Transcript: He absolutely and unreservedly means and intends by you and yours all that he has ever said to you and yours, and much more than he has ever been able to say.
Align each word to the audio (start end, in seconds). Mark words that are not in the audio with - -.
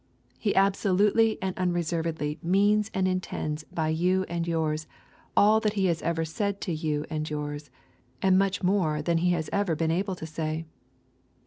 He 0.39 0.55
absolutely 0.55 1.37
and 1.43 1.55
unreservedly 1.59 2.39
means 2.41 2.89
and 2.91 3.07
intends 3.07 3.63
by 3.65 3.89
you 3.89 4.23
and 4.23 4.47
yours 4.47 4.87
all 5.37 5.59
that 5.59 5.73
he 5.73 5.85
has 5.85 6.01
ever 6.01 6.25
said 6.25 6.59
to 6.61 6.73
you 6.73 7.05
and 7.11 7.29
yours, 7.29 7.69
and 8.19 8.35
much 8.35 8.63
more 8.63 9.03
than 9.03 9.19
he 9.19 9.29
has 9.33 9.47
ever 9.53 9.75
been 9.75 9.91
able 9.91 10.15
to 10.15 10.25
say. 10.25 10.65